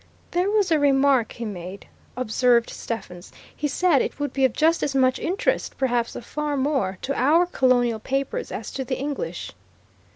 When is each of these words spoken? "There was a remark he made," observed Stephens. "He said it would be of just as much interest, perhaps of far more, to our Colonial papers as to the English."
"There 0.31 0.49
was 0.49 0.71
a 0.71 0.79
remark 0.79 1.33
he 1.33 1.45
made," 1.45 1.85
observed 2.17 2.71
Stephens. 2.71 3.31
"He 3.55 3.67
said 3.67 4.01
it 4.01 4.19
would 4.19 4.33
be 4.33 4.45
of 4.45 4.53
just 4.53 4.81
as 4.81 4.95
much 4.95 5.19
interest, 5.19 5.77
perhaps 5.77 6.15
of 6.15 6.25
far 6.25 6.57
more, 6.57 6.97
to 7.03 7.13
our 7.13 7.45
Colonial 7.45 7.99
papers 7.99 8.51
as 8.51 8.71
to 8.71 8.83
the 8.83 8.97
English." 8.97 9.51